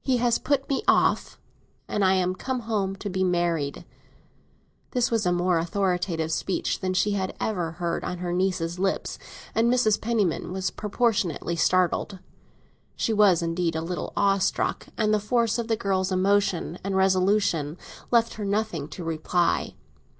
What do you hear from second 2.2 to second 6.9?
come home to be married." This was a more authoritative speech